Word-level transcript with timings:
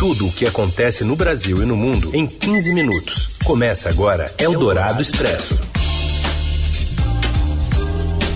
Tudo 0.00 0.28
o 0.28 0.32
que 0.32 0.46
acontece 0.46 1.04
no 1.04 1.14
Brasil 1.14 1.62
e 1.62 1.66
no 1.66 1.76
mundo 1.76 2.16
em 2.16 2.26
15 2.26 2.72
minutos. 2.72 3.36
Começa 3.44 3.90
agora 3.90 4.34
Eldorado 4.38 5.02
Expresso. 5.02 5.60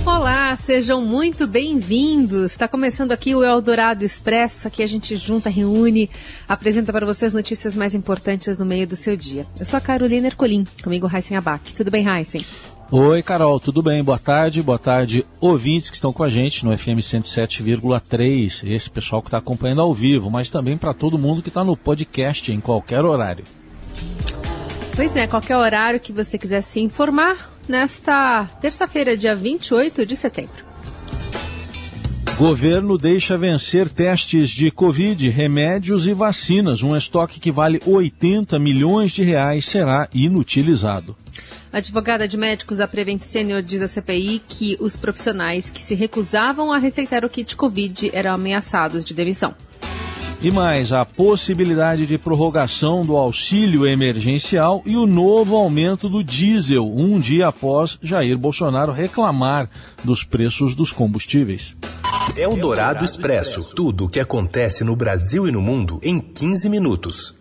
Olá, 0.04 0.54
sejam 0.56 1.00
muito 1.00 1.46
bem-vindos. 1.46 2.53
Está 2.53 2.69
começando 2.69 3.12
aqui 3.12 3.35
o 3.35 3.42
Eldorado 3.42 4.04
Expresso. 4.04 4.69
Aqui 4.69 4.82
a 4.82 4.87
gente 4.87 5.16
junta, 5.16 5.48
reúne, 5.48 6.11
apresenta 6.46 6.92
para 6.92 7.06
vocês 7.06 7.32
notícias 7.32 7.75
mais 7.75 7.95
importantes 7.95 8.59
no 8.59 8.67
meio 8.67 8.87
do 8.87 8.95
seu 8.95 9.17
dia. 9.17 9.46
Eu 9.59 9.65
sou 9.65 9.79
a 9.79 9.81
Carolina 9.81 10.27
Ercolim, 10.27 10.67
comigo 10.83 11.11
Heisen 11.11 11.39
Abac. 11.39 11.75
Tudo 11.75 11.91
bem, 11.91 12.07
Heisen? 12.07 12.45
Oi, 12.91 13.23
Carol, 13.23 13.59
tudo 13.59 13.82
bem? 13.82 14.05
Boa 14.05 14.19
tarde, 14.19 14.62
boa 14.62 14.79
tarde, 14.79 15.25
ouvintes 15.41 15.91
que 15.91 15.96
estão 15.96 16.12
com 16.12 16.23
a 16.23 16.29
gente 16.29 16.64
no 16.64 16.77
FM 16.77 17.00
107,3, 17.00 18.62
esse 18.68 18.91
pessoal 18.91 19.23
que 19.23 19.29
está 19.29 19.39
acompanhando 19.39 19.80
ao 19.80 19.93
vivo, 19.95 20.30
mas 20.30 20.50
também 20.50 20.77
para 20.77 20.95
todo 20.95 21.18
mundo 21.18 21.43
que 21.43 21.49
está 21.49 21.64
no 21.64 21.77
podcast 21.77 22.53
em 22.53 22.61
qualquer 22.61 23.05
horário. 23.05 23.45
Pois 24.94 25.17
é, 25.17 25.27
qualquer 25.27 25.57
horário 25.57 25.99
que 25.99 26.13
você 26.13 26.39
quiser 26.39 26.63
se 26.63 26.79
informar, 26.79 27.50
nesta 27.67 28.44
terça-feira, 28.61 29.16
dia 29.16 29.35
28 29.35 30.07
de 30.07 30.14
setembro. 30.14 30.64
Governo 32.36 32.98
deixa 32.98 33.39
vencer 33.39 33.89
testes 33.89 34.50
de 34.50 34.70
Covid, 34.70 35.28
remédios 35.30 36.06
e 36.06 36.12
vacinas. 36.12 36.83
Um 36.83 36.97
estoque 36.97 37.41
que 37.41 37.50
vale 37.50 37.80
80 37.86 38.58
milhões 38.58 39.12
de 39.12 39.22
reais 39.22 39.64
será 39.64 40.08
inutilizado. 40.12 41.16
A 41.75 41.78
advogada 41.78 42.28
de 42.28 42.37
médicos 42.37 42.78
da 42.78 42.87
Prevent 42.87 43.23
Senior 43.23 43.61
diz 43.61 43.83
à 43.83 43.89
CPI 43.89 44.41
que 44.48 44.77
os 44.78 44.95
profissionais 44.95 45.70
que 45.70 45.83
se 45.83 45.97
recusavam 45.97 46.73
a 46.73 46.78
receitar 46.78 47.25
o 47.25 47.28
kit 47.28 47.56
Covid 47.56 48.12
eram 48.14 48.31
ameaçados 48.31 49.05
de 49.05 49.12
demissão. 49.12 49.56
E 50.41 50.53
mais, 50.53 50.92
a 50.92 51.05
possibilidade 51.05 52.06
de 52.06 52.17
prorrogação 52.17 53.05
do 53.05 53.17
auxílio 53.17 53.84
emergencial 53.89 54.84
e 54.87 54.97
o 54.97 55.05
novo 55.05 55.56
aumento 55.56 56.08
do 56.08 56.22
diesel, 56.22 56.86
um 56.86 57.19
dia 57.19 57.48
após 57.48 57.98
Jair 58.00 58.38
Bolsonaro 58.38 58.92
reclamar 58.92 59.69
dos 60.05 60.22
preços 60.22 60.77
dos 60.77 60.92
combustíveis. 60.92 61.75
É 62.36 62.47
o 62.47 62.55
Dourado 62.55 63.05
Expresso. 63.05 63.75
Tudo 63.75 64.05
o 64.05 64.09
que 64.09 64.20
acontece 64.20 64.84
no 64.84 64.94
Brasil 64.94 65.48
e 65.48 65.50
no 65.50 65.61
mundo 65.61 65.98
em 66.05 66.20
15 66.20 66.69
minutos. 66.69 67.34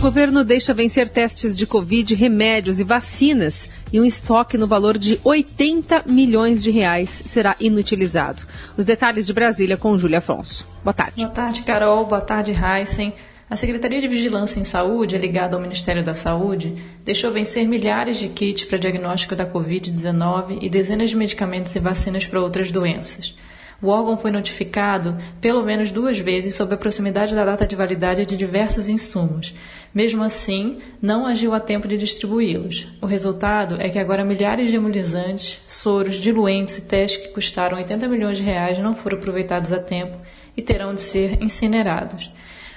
O 0.00 0.02
governo 0.02 0.42
deixa 0.42 0.72
vencer 0.72 1.10
testes 1.10 1.54
de 1.54 1.66
Covid, 1.66 2.14
remédios 2.14 2.80
e 2.80 2.84
vacinas 2.84 3.68
e 3.92 4.00
um 4.00 4.04
estoque 4.06 4.56
no 4.56 4.66
valor 4.66 4.96
de 4.96 5.20
80 5.22 6.04
milhões 6.06 6.62
de 6.62 6.70
reais 6.70 7.22
será 7.26 7.54
inutilizado. 7.60 8.40
Os 8.78 8.86
detalhes 8.86 9.26
de 9.26 9.34
Brasília 9.34 9.76
com 9.76 9.98
Júlia 9.98 10.16
Afonso. 10.16 10.66
Boa 10.82 10.94
tarde. 10.94 11.16
Boa 11.16 11.28
tarde, 11.28 11.60
Carol. 11.64 12.06
Boa 12.06 12.22
tarde, 12.22 12.50
Heisen. 12.50 13.12
A 13.50 13.56
Secretaria 13.56 14.00
de 14.00 14.08
Vigilância 14.08 14.58
em 14.58 14.64
Saúde, 14.64 15.18
ligada 15.18 15.54
ao 15.54 15.60
Ministério 15.60 16.02
da 16.02 16.14
Saúde, 16.14 16.82
deixou 17.04 17.30
vencer 17.30 17.68
milhares 17.68 18.16
de 18.16 18.30
kits 18.30 18.64
para 18.64 18.78
diagnóstico 18.78 19.36
da 19.36 19.46
Covid-19 19.46 20.60
e 20.62 20.70
dezenas 20.70 21.10
de 21.10 21.16
medicamentos 21.16 21.76
e 21.76 21.78
vacinas 21.78 22.26
para 22.26 22.40
outras 22.40 22.70
doenças. 22.70 23.34
O 23.82 23.88
órgão 23.88 24.16
foi 24.16 24.30
notificado 24.30 25.16
pelo 25.40 25.64
menos 25.64 25.90
duas 25.90 26.18
vezes 26.18 26.54
sobre 26.54 26.74
a 26.74 26.78
proximidade 26.78 27.34
da 27.34 27.44
data 27.44 27.66
de 27.66 27.74
validade 27.74 28.26
de 28.26 28.36
diversos 28.36 28.88
insumos. 28.88 29.54
Mesmo 29.94 30.22
assim, 30.22 30.78
não 31.00 31.24
agiu 31.24 31.54
a 31.54 31.60
tempo 31.60 31.88
de 31.88 31.96
distribuí-los. 31.96 32.88
O 33.00 33.06
resultado 33.06 33.80
é 33.80 33.88
que 33.88 33.98
agora 33.98 34.24
milhares 34.24 34.70
de 34.70 34.76
imunizantes, 34.76 35.60
soros, 35.66 36.16
diluentes 36.16 36.78
e 36.78 36.82
testes 36.82 37.26
que 37.26 37.32
custaram 37.32 37.78
80 37.78 38.06
milhões 38.06 38.36
de 38.36 38.44
reais 38.44 38.78
não 38.78 38.92
foram 38.92 39.16
aproveitados 39.16 39.72
a 39.72 39.78
tempo 39.78 40.16
e 40.56 40.60
terão 40.60 40.94
de 40.94 41.00
ser 41.00 41.42
incinerados. 41.42 42.30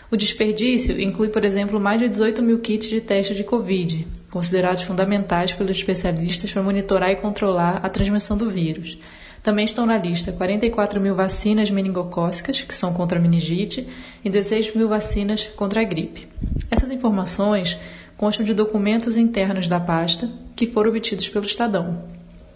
O 0.09 0.15
desperdício 0.15 1.01
inclui, 1.01 1.29
por 1.29 1.43
exemplo, 1.43 1.79
mais 1.79 1.99
de 1.99 2.07
18 2.07 2.41
mil 2.41 2.59
kits 2.59 2.87
de 2.87 3.01
teste 3.01 3.35
de 3.35 3.43
Covid, 3.43 4.07
considerados 4.29 4.83
fundamentais 4.83 5.53
pelos 5.53 5.71
especialistas 5.71 6.51
para 6.51 6.63
monitorar 6.63 7.09
e 7.09 7.15
controlar 7.15 7.77
a 7.83 7.89
transmissão 7.89 8.37
do 8.37 8.49
vírus. 8.49 8.97
Também 9.43 9.65
estão 9.65 9.85
na 9.85 9.97
lista 9.97 10.31
44 10.31 11.01
mil 11.01 11.13
vacinas 11.13 11.69
meningocócicas, 11.69 12.61
que 12.61 12.73
são 12.73 12.93
contra 12.93 13.19
a 13.19 13.21
meningite, 13.21 13.85
e 14.23 14.29
16 14.29 14.73
mil 14.73 14.87
vacinas 14.87 15.43
contra 15.57 15.81
a 15.81 15.83
gripe. 15.83 16.29
Essas 16.71 16.89
informações 16.89 17.77
constam 18.15 18.45
de 18.45 18.53
documentos 18.53 19.17
internos 19.17 19.67
da 19.67 19.81
pasta 19.81 20.29
que 20.55 20.65
foram 20.65 20.91
obtidos 20.91 21.27
pelo 21.27 21.45
Estadão. 21.45 22.03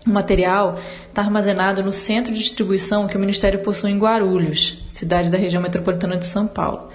O 0.07 0.09
material 0.09 0.79
está 1.09 1.21
armazenado 1.21 1.83
no 1.83 1.91
centro 1.91 2.33
de 2.33 2.39
distribuição 2.39 3.05
que 3.05 3.17
o 3.17 3.19
Ministério 3.19 3.59
possui 3.59 3.91
em 3.91 3.99
Guarulhos, 3.99 4.81
cidade 4.89 5.29
da 5.29 5.37
região 5.37 5.61
metropolitana 5.61 6.15
de 6.15 6.25
São 6.25 6.47
Paulo. 6.47 6.87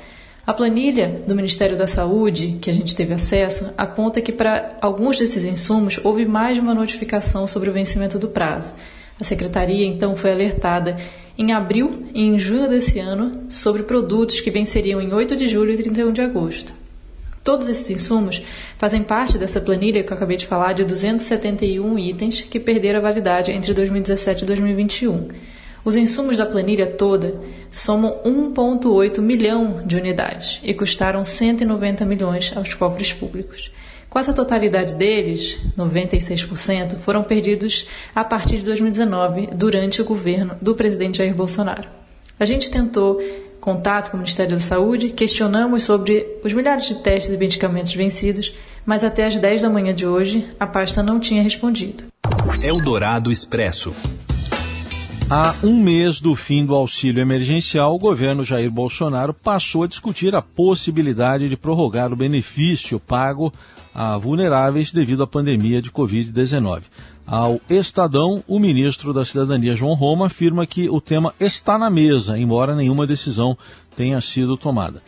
A 0.47 0.55
planilha 0.55 1.23
do 1.27 1.37
Ministério 1.37 1.77
da 1.77 1.87
Saúde, 1.87 2.59
que 2.63 2.71
a 2.71 2.75
gente 2.75 2.97
teve 2.97 3.13
acesso, 3.13 3.71
aponta 3.77 4.23
que 4.23 4.33
para 4.33 4.79
alguns 4.81 5.19
desses 5.19 5.45
insumos 5.45 6.01
houve 6.03 6.25
mais 6.25 6.55
de 6.55 6.63
uma 6.63 6.75
notificação 6.75 7.47
sobre 7.47 7.69
o 7.69 7.73
vencimento 7.75 8.19
do 8.19 8.29
prazo. 8.29 8.75
A 9.23 9.25
secretaria 9.25 9.87
então 9.87 10.17
foi 10.17 10.33
alertada 10.33 10.97
em 11.39 11.53
abril 11.53 11.97
e 12.13 12.25
em 12.25 12.37
junho 12.37 12.69
desse 12.69 12.99
ano 12.99 13.45
sobre 13.49 13.85
produtos 13.85 14.41
que 14.41 14.51
venceriam 14.51 15.01
em 15.01 15.15
8 15.15 15.37
de 15.37 15.47
julho 15.47 15.73
e 15.73 15.77
31 15.77 16.11
de 16.11 16.21
agosto. 16.21 16.75
Todos 17.45 17.69
esses 17.69 17.89
insumos 17.89 18.43
fazem 18.77 19.01
parte 19.01 19.39
dessa 19.39 19.61
planilha 19.61 20.03
que 20.03 20.13
eu 20.13 20.17
acabei 20.17 20.37
de 20.37 20.45
falar 20.45 20.73
de 20.73 20.83
271 20.83 21.97
itens 22.01 22.41
que 22.41 22.59
perderam 22.59 22.99
a 22.99 23.03
validade 23.03 23.53
entre 23.53 23.73
2017 23.73 24.43
e 24.43 24.45
2021. 24.45 25.29
Os 25.85 25.95
insumos 25.95 26.37
da 26.37 26.45
planilha 26.45 26.89
toda 26.89 27.41
somam 27.71 28.19
1,8 28.25 29.21
milhão 29.21 29.87
de 29.87 29.95
unidades 29.95 30.59
e 30.65 30.75
custaram 30.75 31.25
190 31.25 32.05
milhões 32.05 32.53
aos 32.57 32.75
cofres 32.75 33.13
públicos. 33.13 33.71
Quase 34.13 34.29
a 34.29 34.35
totalidade 34.35 34.95
deles, 34.95 35.59
96%, 35.75 36.99
foram 36.99 37.23
perdidos 37.23 37.87
a 38.15 38.23
partir 38.23 38.59
de 38.59 38.65
2019, 38.65 39.49
durante 39.55 40.03
o 40.03 40.05
governo 40.05 40.55
do 40.61 40.75
presidente 40.75 41.17
Jair 41.17 41.35
Bolsonaro. 41.35 41.89
A 42.39 42.45
gente 42.45 42.71
tentou 42.71 43.19
contato 43.59 44.11
com 44.11 44.19
o 44.19 44.21
Ministério 44.21 44.53
da 44.53 44.61
Saúde, 44.61 45.09
questionamos 45.09 45.85
sobre 45.85 46.27
os 46.45 46.53
milhares 46.53 46.89
de 46.89 46.97
testes 46.97 47.33
e 47.33 47.39
medicamentos 47.39 47.95
vencidos, 47.95 48.55
mas 48.85 49.03
até 49.03 49.25
às 49.25 49.39
10 49.39 49.63
da 49.63 49.71
manhã 49.71 49.95
de 49.95 50.07
hoje 50.07 50.47
a 50.61 50.67
pasta 50.67 51.03
não 51.03 51.19
tinha 51.19 51.43
respondido. 51.43 52.05
Eldorado 52.63 53.33
Expresso. 53.33 53.95
Há 55.31 55.55
um 55.65 55.83
mês 55.83 56.21
do 56.21 56.35
fim 56.35 56.67
do 56.67 56.75
auxílio 56.75 57.23
emergencial, 57.23 57.95
o 57.95 57.99
governo 57.99 58.45
Jair 58.45 58.71
Bolsonaro 58.71 59.33
passou 59.33 59.85
a 59.85 59.89
discutir 59.89 60.37
a 60.37 60.43
possibilidade 60.43 61.49
de 61.49 61.57
prorrogar 61.57 62.13
o 62.13 62.17
benefício 62.17 63.01
pago 63.01 63.51
a 63.95 64.17
vulneráveis 64.17 64.93
devido 64.93 65.23
à 65.23 65.27
pandemia 65.27 65.83
de 65.83 65.91
Covid-19. 65.91 66.83
Ao 67.27 67.61
Estadão, 67.71 68.43
o 68.49 68.59
ministro 68.59 69.13
da 69.13 69.25
Cidadania, 69.25 69.77
João 69.77 69.95
Roma, 69.95 70.27
afirma 70.27 70.67
que 70.67 70.89
o 70.89 71.01
tema 71.01 71.35
está 71.39 71.79
na 71.79 71.89
mesa, 71.89 72.39
embora 72.39 72.75
nenhuma 72.75 73.07
decisão 73.07 73.57
tenha 73.97 74.21
sido 74.21 74.57
tomada. 74.57 75.03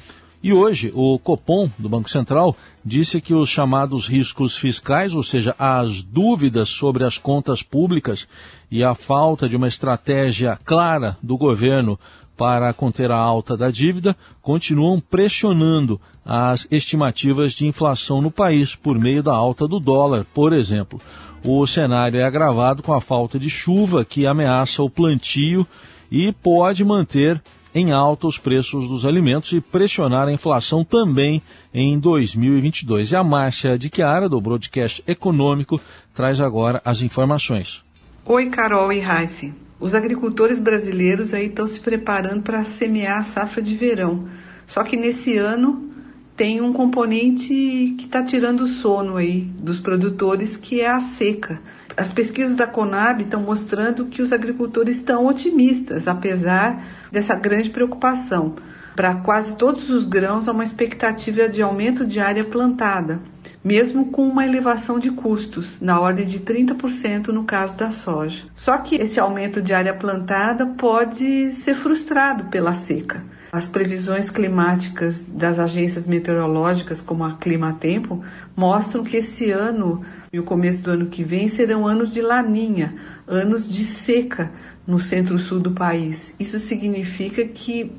E 0.45 0.53
hoje, 0.53 0.93
o 0.95 1.19
Copom, 1.19 1.71
do 1.79 1.89
Banco 1.89 2.11
Central, 2.11 2.55
disse 2.85 3.19
que 3.19 3.33
os 3.33 3.49
chamados 3.49 4.07
riscos 4.07 4.55
fiscais, 4.55 5.15
ou 5.15 5.23
seja, 5.23 5.57
as 5.59 6.03
dúvidas 6.03 6.69
sobre 6.69 7.03
as 7.03 7.17
contas 7.17 7.63
públicas 7.63 8.29
e 8.71 8.85
a 8.85 8.95
falta 8.95 9.49
de 9.49 9.57
uma 9.57 9.67
estratégia 9.67 10.59
clara 10.63 11.17
do 11.23 11.39
governo 11.39 11.99
para 12.37 12.73
conter 12.73 13.11
a 13.11 13.17
alta 13.17 13.57
da 13.57 13.71
dívida 13.71 14.17
continuam 14.43 15.01
pressionando 15.01 16.01
as 16.25 16.67
estimativas 16.71 17.53
de 17.53 17.67
inflação 17.67 18.21
no 18.21 18.31
país 18.31 18.75
por 18.75 18.99
meio 18.99 19.23
da 19.23 19.33
alta 19.33 19.69
do 19.69 19.79
dólar, 19.79 20.27
por 20.35 20.53
exemplo. 20.53 21.01
O 21.45 21.67
cenário 21.67 22.19
é 22.19 22.25
agravado 22.25 22.83
com 22.83 22.93
a 22.93 23.01
falta 23.01 23.39
de 23.39 23.51
chuva 23.51 24.05
que 24.05 24.27
ameaça 24.27 24.83
o 24.83 24.91
plantio 24.91 25.67
e 26.11 26.33
pode 26.33 26.85
manter 26.85 27.41
em 27.75 27.91
alta 27.91 28.29
os 28.29 28.39
preços 28.39 28.89
dos 28.89 29.05
alimentos 29.05 29.53
e 29.53 29.61
pressionar 29.61 30.29
a 30.29 30.33
inflação 30.33 30.85
também 30.85 31.43
em 31.73 31.99
2022. 31.99 33.11
E 33.11 33.17
a 33.17 33.25
Márcia 33.25 33.77
de 33.77 33.91
Chiara, 33.93 34.29
do 34.29 34.41
Broadcast 34.41 35.03
Econômico, 35.07 35.81
traz 36.15 36.41
agora 36.41 36.81
as 36.85 37.03
informações. 37.03 37.83
Oi, 38.25 38.47
Carol 38.47 38.93
e 38.93 39.01
Raíssa. 39.01 39.51
Os 39.85 39.95
agricultores 39.95 40.59
brasileiros 40.59 41.35
aí 41.35 41.45
estão 41.45 41.67
se 41.67 41.79
preparando 41.79 42.41
para 42.41 42.65
semear 42.65 43.21
a 43.21 43.25
safra 43.25 43.61
de 43.61 43.77
verão. 43.77 44.27
Só 44.67 44.83
que 44.83 44.97
nesse 44.97 45.37
ano 45.37 45.91
tem 46.35 46.63
um 46.63 46.73
componente 46.73 47.95
que 47.99 48.07
está 48.07 48.23
tirando 48.23 48.63
o 48.63 48.67
sono 48.67 49.19
aí 49.19 49.43
dos 49.43 49.81
produtores, 49.81 50.57
que 50.57 50.81
é 50.81 50.89
a 50.89 51.01
seca. 51.01 51.61
As 51.95 52.11
pesquisas 52.11 52.57
da 52.57 52.67
Conab 52.67 53.23
estão 53.23 53.43
mostrando 53.43 54.07
que 54.07 54.23
os 54.23 54.33
agricultores 54.33 54.97
estão 54.97 55.27
otimistas, 55.27 56.09
apesar 56.09 56.83
dessa 57.13 57.35
grande 57.35 57.69
preocupação. 57.69 58.57
Para 58.97 59.17
quase 59.17 59.55
todos 59.55 59.91
os 59.91 60.07
grãos 60.07 60.49
há 60.49 60.53
uma 60.53 60.65
expectativa 60.65 61.47
de 61.47 61.61
aumento 61.61 62.07
de 62.07 62.21
área 62.21 62.43
plantada, 62.43 63.21
mesmo 63.65 64.11
com 64.11 64.29
uma 64.29 64.47
elevação 64.47 64.99
de 64.99 65.11
custos, 65.11 65.81
na 65.81 65.99
ordem 65.99 66.27
de 66.27 66.39
30% 66.39 67.29
no 67.29 67.45
caso 67.45 67.77
da 67.79 67.91
soja. 67.91 68.45
Só 68.55 68.77
que 68.77 68.97
esse 68.97 69.19
aumento 69.19 69.63
de 69.63 69.73
área 69.73 69.95
plantada 69.95 70.67
pode 70.67 71.51
ser 71.51 71.75
frustrado 71.75 72.45
pela 72.45 72.75
seca. 72.75 73.25
As 73.51 73.69
previsões 73.69 74.31
climáticas 74.31 75.25
das 75.27 75.59
agências 75.59 76.07
meteorológicas, 76.07 77.01
como 77.01 77.25
a 77.25 77.37
Climatempo, 77.37 78.23
mostram 78.55 79.05
que 79.05 79.17
esse 79.17 79.51
ano 79.51 80.05
e 80.33 80.39
o 80.39 80.43
começo 80.43 80.83
do 80.83 80.91
ano 80.91 81.07
que 81.07 81.23
vem 81.23 81.49
serão 81.49 81.87
anos 81.87 82.13
de 82.13 82.21
laninha, 82.21 82.97
anos 83.27 83.69
de 83.69 83.85
seca 83.85 84.51
no 84.87 84.99
centro-sul 84.99 85.61
do 85.61 85.71
país. 85.71 86.35
Isso 86.39 86.59
significa 86.59 87.45
que 87.45 87.93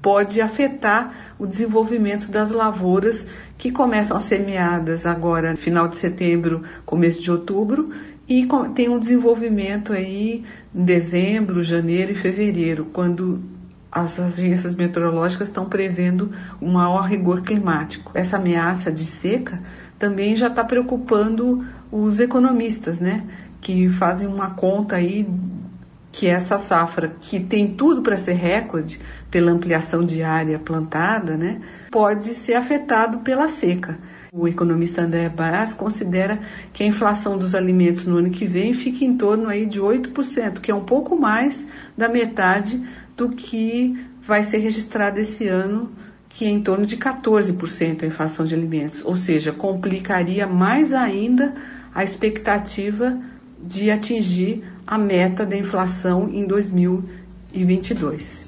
pode 0.00 0.40
afetar 0.40 1.25
o 1.38 1.46
desenvolvimento 1.46 2.30
das 2.30 2.50
lavouras 2.50 3.26
que 3.58 3.70
começam 3.70 4.16
a 4.16 4.20
semeadas 4.20 5.06
agora, 5.06 5.56
final 5.56 5.88
de 5.88 5.96
setembro, 5.96 6.62
começo 6.84 7.20
de 7.20 7.30
outubro, 7.30 7.90
e 8.28 8.48
tem 8.74 8.88
um 8.88 8.98
desenvolvimento 8.98 9.92
aí 9.92 10.44
em 10.74 10.84
dezembro, 10.84 11.62
janeiro 11.62 12.12
e 12.12 12.14
fevereiro, 12.14 12.86
quando 12.92 13.40
as 13.90 14.18
agências 14.18 14.74
meteorológicas 14.74 15.48
estão 15.48 15.66
prevendo 15.66 16.32
um 16.60 16.72
maior 16.72 17.02
rigor 17.02 17.42
climático. 17.42 18.10
Essa 18.14 18.36
ameaça 18.36 18.90
de 18.90 19.04
seca 19.04 19.60
também 19.98 20.36
já 20.36 20.48
está 20.48 20.64
preocupando 20.64 21.64
os 21.90 22.20
economistas, 22.20 22.98
né? 22.98 23.24
Que 23.60 23.88
fazem 23.88 24.28
uma 24.28 24.50
conta 24.50 24.96
aí 24.96 25.26
que 26.16 26.26
essa 26.26 26.58
safra, 26.58 27.14
que 27.20 27.38
tem 27.38 27.74
tudo 27.74 28.00
para 28.00 28.16
ser 28.16 28.32
recorde 28.32 28.98
pela 29.30 29.52
ampliação 29.52 30.02
de 30.02 30.22
área 30.22 30.58
plantada, 30.58 31.36
né? 31.36 31.60
Pode 31.90 32.32
ser 32.32 32.54
afetado 32.54 33.18
pela 33.18 33.50
seca. 33.50 33.98
O 34.32 34.48
economista 34.48 35.02
André 35.02 35.28
Brás 35.28 35.74
considera 35.74 36.40
que 36.72 36.82
a 36.82 36.86
inflação 36.86 37.36
dos 37.36 37.54
alimentos 37.54 38.06
no 38.06 38.16
ano 38.16 38.30
que 38.30 38.46
vem 38.46 38.72
fica 38.72 39.04
em 39.04 39.14
torno 39.14 39.46
aí 39.50 39.66
de 39.66 39.78
8%, 39.78 40.60
que 40.60 40.70
é 40.70 40.74
um 40.74 40.84
pouco 40.84 41.20
mais 41.20 41.66
da 41.94 42.08
metade 42.08 42.82
do 43.14 43.28
que 43.28 44.02
vai 44.22 44.42
ser 44.42 44.58
registrado 44.58 45.20
esse 45.20 45.46
ano, 45.46 45.92
que 46.30 46.46
é 46.46 46.48
em 46.48 46.62
torno 46.62 46.86
de 46.86 46.96
14% 46.96 48.02
a 48.02 48.06
inflação 48.06 48.46
de 48.46 48.54
alimentos, 48.54 49.02
ou 49.04 49.16
seja, 49.16 49.52
complicaria 49.52 50.46
mais 50.46 50.94
ainda 50.94 51.52
a 51.94 52.02
expectativa 52.02 53.18
de 53.62 53.90
atingir 53.90 54.64
a 54.86 54.96
meta 54.96 55.44
da 55.44 55.56
inflação 55.56 56.30
em 56.32 56.46
2022. 56.46 58.45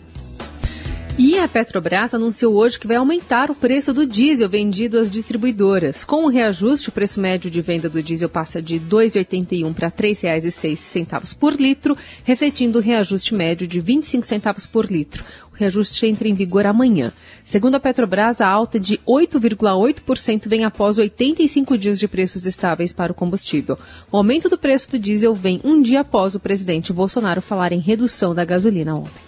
E 1.21 1.37
a 1.37 1.49
Petrobras 1.49 2.15
anunciou 2.15 2.55
hoje 2.55 2.79
que 2.79 2.87
vai 2.87 2.97
aumentar 2.97 3.51
o 3.51 3.55
preço 3.55 3.93
do 3.93 4.07
diesel 4.07 4.49
vendido 4.49 5.01
às 5.01 5.11
distribuidoras. 5.11 6.05
Com 6.05 6.25
o 6.25 6.29
reajuste, 6.29 6.91
o 6.91 6.93
preço 6.93 7.21
médio 7.21 7.51
de 7.51 7.61
venda 7.61 7.89
do 7.89 8.01
diesel 8.01 8.29
passa 8.29 8.63
de 8.63 8.75
R$ 8.75 8.85
2,81 8.89 9.75
para 9.75 9.89
R$ 9.89 9.95
3,06 9.95 11.37
por 11.37 11.55
litro, 11.55 11.99
refletindo 12.23 12.79
o 12.79 12.81
reajuste 12.81 13.35
médio 13.35 13.67
de 13.67 13.81
25 13.81 14.25
centavos 14.25 14.65
por 14.65 14.85
litro. 14.85 15.25
O 15.53 15.57
reajuste 15.57 16.07
entra 16.07 16.29
em 16.29 16.35
vigor 16.35 16.67
amanhã. 16.67 17.13
Segundo 17.45 17.75
a 17.75 17.81
Petrobras, 17.81 18.41
a 18.41 18.47
alta 18.47 18.79
de 18.79 18.99
8,8% 18.99 20.49
vem 20.49 20.63
após 20.63 20.99
85 20.99 21.77
dias 21.77 21.99
de 21.99 22.07
preços 22.07 22.47
estáveis 22.47 22.93
para 22.93 23.11
o 23.11 23.15
combustível. 23.15 23.77
O 24.13 24.17
aumento 24.17 24.49
do 24.49 24.57
preço 24.57 24.89
do 24.89 24.99
diesel 25.01 25.35
vem 25.35 25.61
um 25.65 25.81
dia 25.81 26.03
após 26.03 26.37
o 26.37 26.41
presidente 26.41 26.93
Bolsonaro 26.93 27.43
falar 27.43 27.73
em 27.73 27.81
redução 27.81 28.33
da 28.33 28.45
gasolina 28.45 28.95
ontem. 28.95 29.28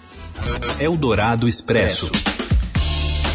Eldorado 0.78 1.46
Expresso. 1.46 2.10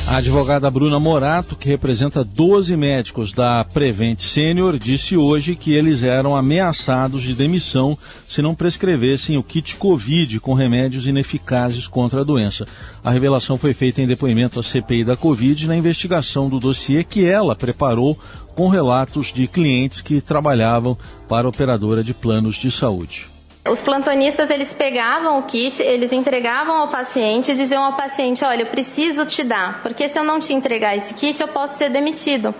A 0.08 0.18
advogada 0.18 0.70
Bruna 0.70 1.00
Morato, 1.00 1.56
que 1.56 1.68
representa 1.68 2.24
12 2.24 2.78
médicos 2.78 3.34
da 3.34 3.66
Prevent 3.66 4.20
Senior, 4.20 4.78
disse 4.78 5.18
hoje 5.18 5.56
que 5.56 5.74
eles 5.74 6.04
eram 6.04 6.36
ameaçados 6.36 7.24
de 7.24 7.34
demissão 7.34 7.98
se 8.24 8.40
não 8.40 8.54
prescrevessem 8.54 9.36
o 9.36 9.42
kit 9.42 9.76
Covid 9.76 10.40
com 10.40 10.54
remédios 10.54 11.08
ineficazes 11.08 11.88
contra 11.88 12.22
a 12.22 12.24
doença. 12.24 12.68
A 13.04 13.10
revelação 13.10 13.58
foi 13.58 13.74
feita 13.74 14.00
em 14.00 14.08
depoimento 14.08 14.60
à 14.60 14.64
CPI 14.64 15.04
da 15.04 15.18
Covid 15.18 15.68
na 15.68 15.76
investigação 15.76 16.48
do 16.48 16.60
dossiê 16.60 17.04
que 17.04 17.26
ela 17.26 17.56
preparou 17.56 18.16
com 18.56 18.70
relatos 18.70 19.34
de 19.34 19.48
clientes 19.48 20.02
que 20.02 20.22
trabalhavam 20.22 20.96
para 21.28 21.48
a 21.48 21.50
operadora 21.50 22.04
de 22.04 22.14
planos 22.14 22.56
de 22.56 22.70
saúde. 22.70 23.35
Os 23.68 23.82
plantonistas 23.82 24.52
eles 24.52 24.72
pegavam 24.74 25.40
o 25.40 25.44
kit, 25.44 25.82
eles 25.82 26.12
entregavam 26.12 26.78
ao 26.78 26.88
paciente 26.88 27.52
e 27.52 27.56
diziam 27.56 27.84
ao 27.84 27.94
paciente: 27.94 28.46
Olha, 28.46 28.62
eu 28.62 28.68
preciso 28.68 29.26
te 29.26 29.44
dar, 29.44 29.82
porque 29.82 30.08
se 30.08 30.20
eu 30.20 30.24
não 30.24 30.40
te 30.40 30.54
entregar 30.54 30.96
esse 30.96 31.16
kit, 31.16 31.42
eu 31.42 31.48
posso 31.48 31.76
ser 31.76 31.90
demitido. 31.90 32.54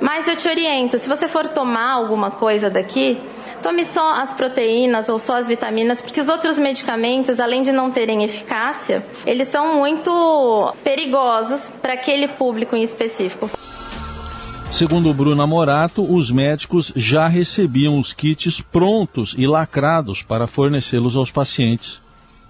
Mas 0.00 0.28
eu 0.28 0.36
te 0.36 0.48
oriento: 0.48 1.00
se 1.00 1.08
você 1.08 1.26
for 1.26 1.48
tomar 1.48 1.90
alguma 1.90 2.30
coisa 2.30 2.70
daqui, 2.70 3.20
tome 3.60 3.84
só 3.84 4.20
as 4.20 4.32
proteínas 4.34 5.08
ou 5.08 5.18
só 5.18 5.36
as 5.36 5.48
vitaminas, 5.48 6.00
porque 6.00 6.20
os 6.20 6.28
outros 6.28 6.56
medicamentos, 6.58 7.40
além 7.40 7.62
de 7.62 7.72
não 7.72 7.90
terem 7.90 8.22
eficácia, 8.22 9.04
eles 9.26 9.48
são 9.48 9.74
muito 9.74 10.72
perigosos 10.84 11.68
para 11.82 11.94
aquele 11.94 12.28
público 12.28 12.76
em 12.76 12.84
específico. 12.84 13.50
Segundo 14.76 15.14
Bruna 15.14 15.46
Morato, 15.46 16.04
os 16.04 16.30
médicos 16.30 16.92
já 16.94 17.26
recebiam 17.28 17.98
os 17.98 18.12
kits 18.12 18.60
prontos 18.60 19.34
e 19.38 19.46
lacrados 19.46 20.22
para 20.22 20.46
fornecê-los 20.46 21.16
aos 21.16 21.30
pacientes. 21.30 21.98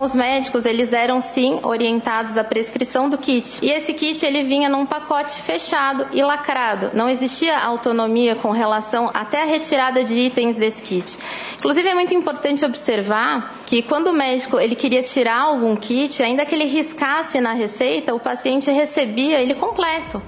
Os 0.01 0.13
médicos, 0.13 0.67
eles 0.67 0.93
eram 0.93 1.21
sim 1.21 1.61
orientados 1.63 2.37
à 2.37 2.43
prescrição 2.43 3.09
do 3.09 3.17
kit. 3.17 3.61
E 3.63 3.71
esse 3.71 3.95
kit 3.95 4.27
ele 4.27 4.43
vinha 4.43 4.69
num 4.69 4.85
pacote 4.85 5.41
fechado 5.41 6.05
e 6.13 6.21
lacrado. 6.21 6.91
Não 6.95 7.09
existia 7.09 7.57
autonomia 7.61 8.35
com 8.35 8.51
relação 8.51 9.09
até 9.15 9.45
a 9.45 9.47
retirada 9.47 10.03
de 10.03 10.15
itens 10.15 10.57
desse 10.57 10.83
kit. 10.83 11.17
Inclusive 11.59 11.89
é 11.89 11.95
muito 11.95 12.13
importante 12.13 12.65
observar 12.65 13.55
que 13.67 13.83
quando 13.83 14.09
o 14.09 14.13
médico 14.13 14.59
ele 14.59 14.75
queria 14.75 15.05
tirar 15.05 15.43
algum 15.43 15.77
kit, 15.77 16.21
ainda 16.25 16.45
que 16.45 16.57
ele 16.57 16.65
riscasse 16.65 17.41
na 17.41 17.53
receita, 17.53 18.13
o 18.13 18.19
paciente 18.19 18.69
recebia 18.69 19.41
ele 19.41 19.55
completo. 19.55 20.21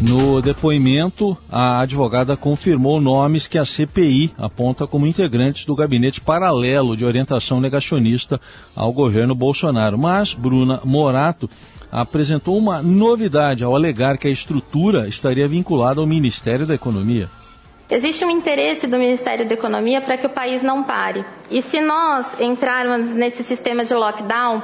No 0.00 0.42
depoimento, 0.42 1.36
a 1.50 1.80
advogada 1.80 2.36
confirmou 2.36 3.00
nomes 3.00 3.46
que 3.46 3.58
a 3.58 3.64
CPI 3.64 4.34
aponta 4.36 4.86
como 4.86 5.06
integrantes 5.06 5.64
do 5.64 5.74
gabinete 5.74 6.20
paralelo 6.20 6.96
de 6.96 7.04
orientação 7.04 7.60
negacionista 7.60 8.40
ao 8.74 8.92
governo 8.92 9.34
Bolsonaro. 9.34 9.96
Mas 9.96 10.34
Bruna 10.34 10.80
Morato 10.84 11.48
apresentou 11.90 12.58
uma 12.58 12.82
novidade 12.82 13.62
ao 13.62 13.74
alegar 13.74 14.18
que 14.18 14.26
a 14.26 14.30
estrutura 14.30 15.06
estaria 15.06 15.46
vinculada 15.46 16.00
ao 16.00 16.06
Ministério 16.06 16.66
da 16.66 16.74
Economia. 16.74 17.30
Existe 17.88 18.24
um 18.24 18.30
interesse 18.30 18.86
do 18.86 18.98
Ministério 18.98 19.46
da 19.46 19.54
Economia 19.54 20.00
para 20.00 20.16
que 20.16 20.26
o 20.26 20.30
país 20.30 20.62
não 20.62 20.82
pare. 20.82 21.24
E 21.50 21.62
se 21.62 21.80
nós 21.80 22.26
entrarmos 22.40 23.10
nesse 23.10 23.44
sistema 23.44 23.84
de 23.84 23.94
lockdown, 23.94 24.62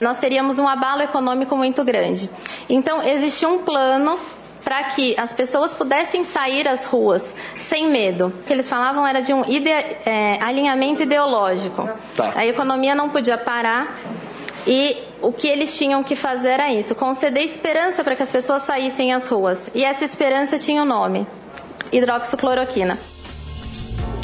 nós 0.00 0.18
teríamos 0.18 0.58
um 0.58 0.66
abalo 0.66 1.02
econômico 1.02 1.56
muito 1.56 1.84
grande. 1.84 2.30
Então, 2.68 3.02
existe 3.02 3.44
um 3.44 3.58
plano 3.58 4.18
para 4.62 4.84
que 4.84 5.14
as 5.18 5.32
pessoas 5.32 5.72
pudessem 5.72 6.24
sair 6.24 6.68
às 6.68 6.84
ruas 6.86 7.34
sem 7.56 7.90
medo. 7.90 8.26
O 8.26 8.42
que 8.46 8.52
eles 8.52 8.68
falavam 8.68 9.06
era 9.06 9.20
de 9.20 9.32
um 9.32 9.44
ide 9.44 9.70
é, 9.70 10.38
alinhamento 10.40 11.02
ideológico. 11.02 11.88
Tá. 12.16 12.32
A 12.34 12.46
economia 12.46 12.94
não 12.94 13.08
podia 13.08 13.38
parar 13.38 13.98
e 14.66 14.96
o 15.22 15.32
que 15.32 15.46
eles 15.46 15.76
tinham 15.76 16.02
que 16.02 16.14
fazer 16.14 16.48
era 16.48 16.72
isso: 16.72 16.94
conceder 16.94 17.42
esperança 17.42 18.04
para 18.04 18.14
que 18.14 18.22
as 18.22 18.30
pessoas 18.30 18.62
saíssem 18.62 19.12
às 19.12 19.28
ruas. 19.28 19.70
E 19.74 19.84
essa 19.84 20.04
esperança 20.04 20.58
tinha 20.58 20.82
o 20.82 20.84
um 20.84 20.88
nome: 20.88 21.26
hidroxicloroquina. 21.92 22.98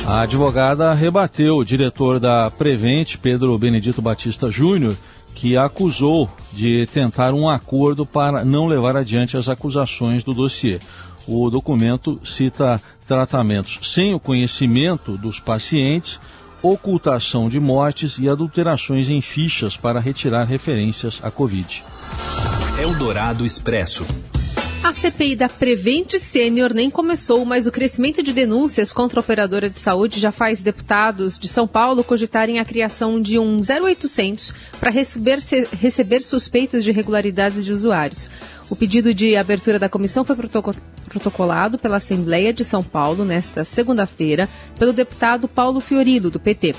A 0.07 0.21
advogada 0.21 0.95
rebateu 0.95 1.57
o 1.57 1.65
diretor 1.65 2.21
da 2.21 2.49
Prevent, 2.49 3.17
Pedro 3.17 3.59
Benedito 3.59 4.01
Batista 4.01 4.49
Júnior, 4.53 4.97
que 5.37 5.57
acusou 5.57 6.29
de 6.53 6.89
tentar 6.93 7.33
um 7.35 7.49
acordo 7.49 8.05
para 8.05 8.45
não 8.45 8.67
levar 8.67 8.97
adiante 8.97 9.37
as 9.37 9.49
acusações 9.49 10.25
do 10.25 10.33
dossiê. 10.33 10.81
O 11.29 11.51
documento 11.51 12.19
cita 12.25 12.83
tratamentos 13.07 13.79
sem 13.83 14.15
o 14.15 14.19
conhecimento 14.19 15.17
dos 15.17 15.39
pacientes, 15.39 16.19
ocultação 16.63 17.49
de 17.49 17.61
mortes 17.61 18.17
e 18.19 18.29
adulterações 18.29 19.11
em 19.11 19.21
fichas 19.21 19.77
para 19.77 20.01
retirar 20.01 20.45
referências 20.45 21.21
à 21.23 21.31
Covid. 21.31 21.85
Eldorado 22.81 23.45
Expresso. 23.45 24.05
A 24.83 24.93
CPI 24.93 25.35
da 25.35 25.49
Prevent 25.49 26.17
Sênior 26.17 26.73
nem 26.73 26.89
começou, 26.89 27.45
mas 27.45 27.67
o 27.67 27.73
crescimento 27.73 28.23
de 28.23 28.33
denúncias 28.33 28.93
contra 28.93 29.19
a 29.19 29.23
operadora 29.23 29.69
de 29.69 29.81
saúde 29.81 30.21
já 30.21 30.31
faz 30.31 30.63
deputados 30.63 31.39
de 31.39 31.49
São 31.49 31.67
Paulo 31.67 32.05
cogitarem 32.05 32.61
a 32.61 32.65
criação 32.65 33.21
de 33.21 33.39
um 33.39 33.57
0800 33.57 34.55
para 34.79 34.91
receber, 34.91 35.39
receber 35.73 36.23
suspeitas 36.23 36.85
de 36.85 36.91
irregularidades 36.91 37.65
de 37.65 37.73
usuários. 37.73 38.31
O 38.71 38.77
pedido 38.77 39.13
de 39.13 39.37
abertura 39.37 39.79
da 39.79 39.89
comissão 39.89 40.25
foi 40.25 40.37
protocolado 41.09 41.79
pela 41.79 41.97
Assembleia 41.97 42.53
de 42.53 42.65
São 42.65 42.83
Paulo 42.83 43.25
nesta 43.25 43.65
segunda-feira 43.65 44.49
pelo 44.79 44.93
deputado 44.93 45.49
Paulo 45.49 45.81
Fiorilo, 45.81 46.31
do 46.31 46.39
PT. 46.39 46.75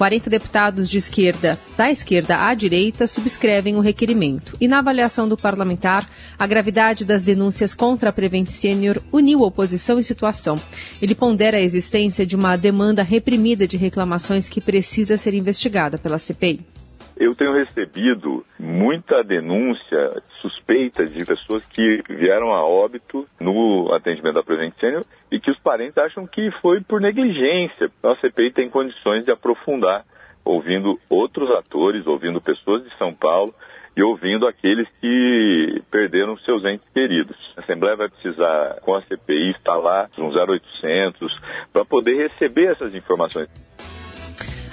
40 0.00 0.30
deputados 0.30 0.88
de 0.88 0.96
esquerda, 0.96 1.58
da 1.76 1.90
esquerda 1.90 2.46
à 2.48 2.54
direita, 2.54 3.06
subscrevem 3.06 3.76
o 3.76 3.80
requerimento. 3.80 4.56
E 4.58 4.66
na 4.66 4.78
avaliação 4.78 5.28
do 5.28 5.36
parlamentar, 5.36 6.08
a 6.38 6.46
gravidade 6.46 7.04
das 7.04 7.22
denúncias 7.22 7.74
contra 7.74 8.08
a 8.08 8.12
Prevent 8.12 8.48
Senior 8.48 9.02
uniu 9.12 9.42
oposição 9.42 9.98
e 9.98 10.02
situação. 10.02 10.58
Ele 11.02 11.14
pondera 11.14 11.58
a 11.58 11.60
existência 11.60 12.24
de 12.24 12.34
uma 12.34 12.56
demanda 12.56 13.02
reprimida 13.02 13.66
de 13.66 13.76
reclamações 13.76 14.48
que 14.48 14.58
precisa 14.58 15.18
ser 15.18 15.34
investigada 15.34 15.98
pela 15.98 16.18
CPI 16.18 16.79
Eu 17.20 17.34
tenho 17.34 17.52
recebido 17.52 18.46
muita 18.58 19.22
denúncia, 19.22 20.22
suspeitas 20.38 21.12
de 21.12 21.22
pessoas 21.22 21.62
que 21.66 22.02
vieram 22.08 22.50
a 22.50 22.64
óbito 22.64 23.28
no 23.38 23.92
atendimento 23.92 24.36
da 24.36 24.42
Prevent 24.42 24.72
Senior 24.80 25.04
e 25.30 25.38
que 25.38 25.50
os 25.50 25.58
parentes 25.58 25.98
acham 25.98 26.26
que 26.26 26.50
foi 26.62 26.80
por 26.80 26.98
negligência. 26.98 27.90
A 28.02 28.16
CPI 28.16 28.52
tem 28.52 28.70
condições 28.70 29.26
de 29.26 29.30
aprofundar, 29.30 30.02
ouvindo 30.42 30.98
outros 31.10 31.50
atores, 31.50 32.06
ouvindo 32.06 32.40
pessoas 32.40 32.82
de 32.84 32.96
São 32.96 33.12
Paulo 33.12 33.54
e 33.94 34.02
ouvindo 34.02 34.46
aqueles 34.46 34.88
que 34.98 35.82
perderam 35.90 36.38
seus 36.38 36.64
entes 36.64 36.88
queridos. 36.88 37.36
A 37.54 37.60
Assembleia 37.60 37.96
vai 37.96 38.08
precisar, 38.08 38.78
com 38.80 38.94
a 38.94 39.02
CPI, 39.02 39.56
lá, 39.66 40.08
um 40.16 40.30
0800, 40.30 41.38
para 41.70 41.84
poder 41.84 42.16
receber 42.16 42.70
essas 42.70 42.94
informações. 42.94 43.50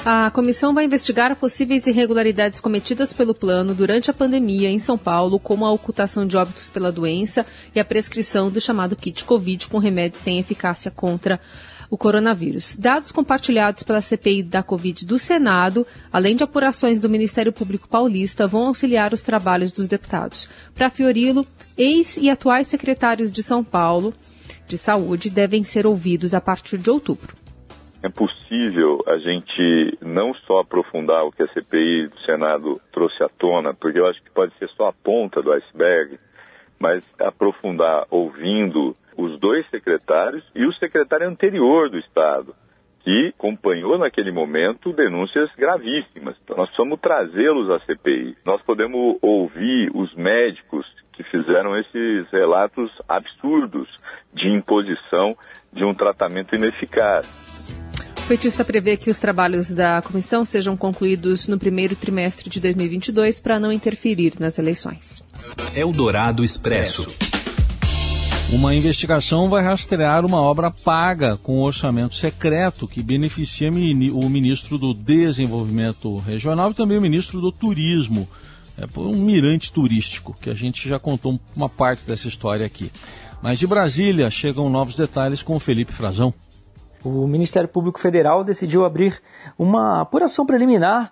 A 0.10 0.32
comissão 0.32 0.74
vai 0.74 0.86
investigar 0.86 1.36
possíveis 1.36 1.86
irregularidades 1.86 2.62
cometidas 2.62 3.12
pelo 3.12 3.36
plano 3.36 3.76
durante 3.76 4.10
a 4.10 4.14
pandemia 4.14 4.70
em 4.70 4.80
São 4.80 4.98
Paulo, 4.98 5.38
como 5.38 5.66
a 5.66 5.72
ocultação 5.74 6.26
de 6.26 6.38
óbitos 6.38 6.70
pela 6.70 6.94
doença 6.94 7.46
e 7.76 7.80
a 7.82 7.84
prescrição 7.84 8.50
do 8.50 8.62
chamado 8.62 8.96
kit 8.96 9.26
Covid 9.26 9.68
com 9.68 9.78
remédio 9.78 10.18
sem 10.18 10.40
eficácia 10.40 10.90
contra 10.90 11.42
o 11.90 11.98
coronavírus. 11.98 12.78
Dados 12.78 13.12
compartilhados 13.12 13.84
pela 13.84 14.00
CPI 14.00 14.44
da 14.44 14.64
Covid 14.64 15.06
do 15.06 15.20
Senado, 15.20 15.86
além 16.10 16.38
de 16.38 16.44
apurações 16.46 17.02
do 17.02 17.10
Ministério 17.10 17.52
Público 17.52 17.90
Paulista, 17.90 18.48
vão 18.48 18.68
auxiliar 18.68 19.14
os 19.14 19.24
trabalhos 19.24 19.74
dos 19.74 19.90
deputados. 19.90 20.50
Para 20.74 20.90
Fiorilo, 20.90 21.46
ex 21.78 22.16
e 22.16 22.30
atuais 22.30 22.68
secretários 22.68 23.30
de 23.30 23.44
São 23.44 23.62
Paulo 23.62 24.14
de 24.70 24.78
Saúde 24.78 25.30
devem 25.30 25.66
ser 25.66 25.86
ouvidos 25.86 26.34
a 26.34 26.40
partir 26.40 26.78
de 26.78 26.90
outubro 26.90 27.36
é 28.04 28.10
possível 28.10 29.04
a 29.08 29.18
gente 29.18 29.98
não 30.02 30.34
só 30.34 30.60
aprofundar 30.60 31.26
o 31.26 31.32
que 31.32 31.44
a 31.44 31.48
CPI 31.48 32.08
do 32.08 32.20
Senado 32.22 32.82
trouxe 32.92 33.24
à 33.24 33.30
tona, 33.30 33.74
porque 33.74 34.00
eu 34.00 34.08
acho 34.08 34.22
que 34.22 34.30
pode 34.30 34.54
ser 34.58 34.70
só 34.70 34.90
a 34.90 34.94
ponta 34.94 35.42
do 35.42 35.52
iceberg, 35.52 36.20
mas 36.80 37.04
aprofundar 37.20 38.06
ouvindo 38.10 38.96
os 39.18 39.40
dois 39.40 39.68
secretários 39.70 40.44
e 40.54 40.66
o 40.66 40.74
secretário 40.74 41.28
anterior 41.28 41.90
do 41.90 41.98
Estado, 41.98 42.54
que 43.00 43.34
acompanhou 43.36 43.98
naquele 43.98 44.32
momento 44.32 44.94
denúncias 44.94 45.50
gravíssimas. 45.58 46.36
Então, 46.44 46.58
nós 46.58 46.68
precisamos 46.68 47.00
trazê-los 47.00 47.70
à 47.72 47.80
CPI. 47.80 48.38
Nós 48.46 48.62
podemos 48.62 49.18
ouvir 49.22 49.90
os 49.96 50.14
médicos 50.14 50.86
que 51.14 51.24
fizeram 51.24 51.76
esses 51.76 52.30
relatos 52.30 52.92
absurdos 53.10 53.90
de 54.34 54.50
imposição 54.50 55.36
de 55.74 55.84
um 55.84 55.96
tratamento 55.96 56.54
ineficaz. 56.54 57.47
O 58.28 58.36
petista 58.36 58.66
prevê 58.66 58.98
que 58.98 59.10
os 59.10 59.20
trabalhos 59.20 59.74
da 59.74 60.02
comissão 60.02 60.44
sejam 60.44 60.76
concluídos 60.76 61.48
no 61.48 61.58
primeiro 61.58 61.96
trimestre 61.96 62.50
de 62.50 62.60
2022 62.60 63.40
para 63.40 63.58
não 63.58 63.72
interferir 63.72 64.34
nas 64.38 64.60
eleições. 64.60 65.24
Eldorado 65.74 66.44
Expresso. 66.44 67.06
Uma 68.52 68.76
investigação 68.76 69.48
vai 69.48 69.64
rastrear 69.64 70.26
uma 70.26 70.42
obra 70.42 70.70
paga 70.70 71.38
com 71.38 71.62
orçamento 71.62 72.16
secreto 72.16 72.86
que 72.86 73.02
beneficia 73.02 73.72
o 73.72 74.30
ministro 74.30 74.78
do 74.78 74.94
Desenvolvimento 74.94 76.18
Regional 76.18 76.72
e 76.72 76.74
também 76.74 76.98
o 76.98 77.02
ministro 77.02 77.40
do 77.40 77.50
Turismo. 77.50 78.28
É 78.78 79.00
um 79.00 79.16
mirante 79.16 79.72
turístico, 79.72 80.36
que 80.42 80.50
a 80.50 80.54
gente 80.54 80.90
já 80.90 81.00
contou 81.00 81.40
uma 81.56 81.70
parte 81.70 82.06
dessa 82.06 82.28
história 82.28 82.66
aqui. 82.66 82.92
Mas 83.42 83.58
de 83.58 83.66
Brasília 83.66 84.30
chegam 84.30 84.70
novos 84.70 84.98
detalhes 84.98 85.42
com 85.42 85.56
o 85.56 85.62
Felipe 85.62 85.94
Frazão 85.94 86.34
o 87.08 87.28
Ministério 87.28 87.70
Público 87.70 88.00
Federal 88.00 88.44
decidiu 88.44 88.84
abrir 88.84 89.22
uma 89.58 90.02
apuração 90.02 90.46
preliminar 90.46 91.12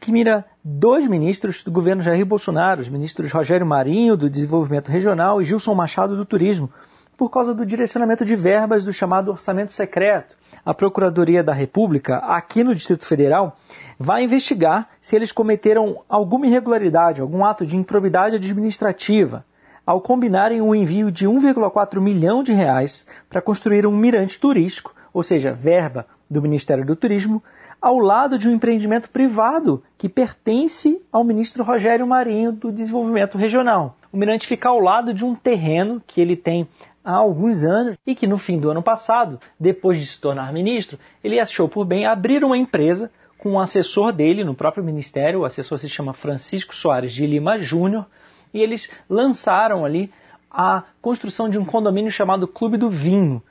que 0.00 0.10
mira 0.10 0.44
dois 0.62 1.06
ministros 1.06 1.62
do 1.62 1.70
governo 1.70 2.02
Jair 2.02 2.24
Bolsonaro, 2.24 2.80
os 2.80 2.88
ministros 2.88 3.30
Rogério 3.32 3.66
Marinho, 3.66 4.16
do 4.16 4.28
Desenvolvimento 4.28 4.90
Regional, 4.90 5.40
e 5.40 5.44
Gilson 5.44 5.74
Machado, 5.74 6.16
do 6.16 6.24
Turismo, 6.24 6.70
por 7.16 7.30
causa 7.30 7.54
do 7.54 7.64
direcionamento 7.64 8.24
de 8.24 8.34
verbas 8.34 8.84
do 8.84 8.92
chamado 8.92 9.30
orçamento 9.30 9.72
secreto. 9.72 10.34
A 10.64 10.74
Procuradoria 10.74 11.42
da 11.42 11.52
República, 11.52 12.16
aqui 12.18 12.64
no 12.64 12.74
Distrito 12.74 13.06
Federal, 13.06 13.56
vai 13.98 14.24
investigar 14.24 14.88
se 15.00 15.14
eles 15.14 15.30
cometeram 15.30 16.02
alguma 16.08 16.46
irregularidade, 16.46 17.20
algum 17.20 17.44
ato 17.44 17.66
de 17.66 17.76
improbidade 17.76 18.36
administrativa, 18.36 19.44
ao 19.86 20.00
combinarem 20.00 20.62
o 20.62 20.74
envio 20.74 21.10
de 21.10 21.26
1,4 21.26 22.00
milhão 22.00 22.42
de 22.42 22.52
reais 22.52 23.06
para 23.28 23.42
construir 23.42 23.86
um 23.86 23.96
mirante 23.96 24.40
turístico 24.40 24.93
ou 25.14 25.22
seja, 25.22 25.52
verba 25.52 26.06
do 26.28 26.42
Ministério 26.42 26.84
do 26.84 26.96
Turismo, 26.96 27.42
ao 27.80 27.98
lado 27.98 28.36
de 28.36 28.48
um 28.48 28.52
empreendimento 28.52 29.08
privado 29.08 29.82
que 29.96 30.08
pertence 30.08 31.00
ao 31.12 31.22
ministro 31.22 31.62
Rogério 31.62 32.06
Marinho 32.06 32.50
do 32.50 32.72
Desenvolvimento 32.72 33.38
Regional. 33.38 33.96
O 34.12 34.16
Mirante 34.16 34.46
fica 34.46 34.68
ao 34.68 34.80
lado 34.80 35.14
de 35.14 35.24
um 35.24 35.34
terreno 35.34 36.02
que 36.06 36.20
ele 36.20 36.34
tem 36.34 36.66
há 37.04 37.14
alguns 37.14 37.62
anos 37.62 37.96
e 38.06 38.14
que 38.14 38.26
no 38.26 38.38
fim 38.38 38.58
do 38.58 38.70
ano 38.70 38.82
passado, 38.82 39.38
depois 39.60 40.00
de 40.00 40.06
se 40.06 40.20
tornar 40.20 40.52
ministro, 40.52 40.98
ele 41.22 41.38
achou 41.38 41.68
por 41.68 41.84
bem 41.84 42.06
abrir 42.06 42.42
uma 42.42 42.56
empresa 42.56 43.10
com 43.38 43.52
um 43.52 43.60
assessor 43.60 44.10
dele 44.10 44.42
no 44.42 44.54
próprio 44.54 44.82
ministério, 44.82 45.40
o 45.40 45.44
assessor 45.44 45.78
se 45.78 45.88
chama 45.88 46.14
Francisco 46.14 46.74
Soares 46.74 47.12
de 47.12 47.26
Lima 47.26 47.58
Júnior, 47.58 48.06
e 48.54 48.60
eles 48.60 48.90
lançaram 49.10 49.84
ali 49.84 50.10
a 50.50 50.84
construção 51.02 51.50
de 51.50 51.58
um 51.58 51.64
condomínio 51.64 52.10
chamado 52.10 52.48
Clube 52.48 52.78
do 52.78 52.88
Vinho, 52.88 53.42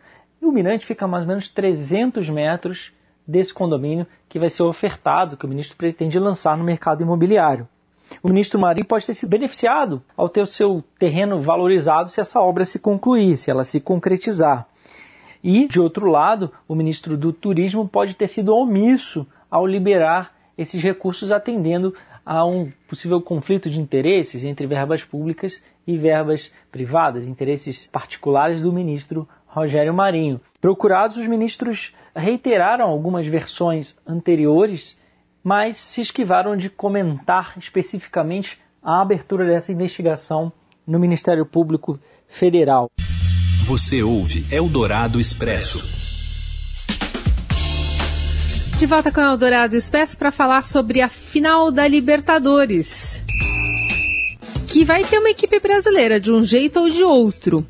e 0.43 0.45
o 0.45 0.51
Mirante 0.51 0.85
fica 0.85 1.05
a 1.05 1.07
mais 1.07 1.23
ou 1.23 1.29
menos 1.29 1.47
300 1.47 2.29
metros 2.29 2.91
desse 3.25 3.53
condomínio 3.53 4.05
que 4.27 4.37
vai 4.37 4.49
ser 4.49 4.63
ofertado, 4.63 5.37
que 5.37 5.45
o 5.45 5.49
ministro 5.49 5.77
pretende 5.77 6.19
lançar 6.19 6.57
no 6.57 6.63
mercado 6.65 7.01
imobiliário. 7.01 7.67
O 8.21 8.27
ministro 8.27 8.59
Marinho 8.59 8.85
pode 8.85 9.05
ter 9.05 9.13
sido 9.13 9.29
beneficiado 9.29 10.03
ao 10.17 10.27
ter 10.27 10.41
o 10.41 10.45
seu 10.45 10.83
terreno 10.99 11.41
valorizado 11.41 12.09
se 12.09 12.19
essa 12.19 12.41
obra 12.41 12.65
se 12.65 12.77
concluir, 12.77 13.37
se 13.37 13.49
ela 13.49 13.63
se 13.63 13.79
concretizar. 13.79 14.67
E, 15.41 15.67
de 15.67 15.79
outro 15.79 16.07
lado, 16.07 16.51
o 16.67 16.75
ministro 16.75 17.17
do 17.17 17.31
Turismo 17.31 17.87
pode 17.87 18.13
ter 18.13 18.27
sido 18.27 18.53
omisso 18.53 19.25
ao 19.49 19.65
liberar 19.65 20.33
esses 20.57 20.83
recursos 20.83 21.31
atendendo 21.31 21.95
a 22.25 22.45
um 22.45 22.71
possível 22.87 23.21
conflito 23.21 23.69
de 23.69 23.79
interesses 23.79 24.43
entre 24.43 24.67
verbas 24.67 25.03
públicas 25.03 25.61
e 25.85 25.97
verbas 25.97 26.51
privadas, 26.71 27.27
interesses 27.27 27.87
particulares 27.87 28.61
do 28.61 28.71
ministro 28.71 29.27
Rogério 29.53 29.93
Marinho. 29.93 30.41
Procurados, 30.59 31.15
os 31.15 31.27
ministros 31.27 31.93
reiteraram 32.15 32.85
algumas 32.85 33.27
versões 33.27 33.95
anteriores, 34.05 34.97
mas 35.43 35.77
se 35.77 36.01
esquivaram 36.01 36.57
de 36.57 36.69
comentar 36.69 37.53
especificamente 37.57 38.57
a 38.81 38.99
abertura 38.99 39.45
dessa 39.45 39.71
investigação 39.71 40.51
no 40.87 40.99
Ministério 40.99 41.45
Público 41.45 41.99
Federal. 42.27 42.89
Você 43.65 44.01
ouve 44.01 44.43
Eldorado 44.51 45.19
Expresso. 45.19 45.83
De 48.79 48.85
volta 48.87 49.11
com 49.11 49.21
o 49.21 49.23
Eldorado 49.23 49.75
Expresso 49.75 50.17
para 50.17 50.31
falar 50.31 50.63
sobre 50.63 50.99
a 50.99 51.07
final 51.07 51.71
da 51.71 51.87
Libertadores. 51.87 53.23
Que 54.67 54.83
vai 54.83 55.03
ter 55.03 55.19
uma 55.19 55.29
equipe 55.29 55.59
brasileira 55.59 56.19
de 56.19 56.31
um 56.31 56.41
jeito 56.41 56.79
ou 56.79 56.89
de 56.89 57.03
outro. 57.03 57.65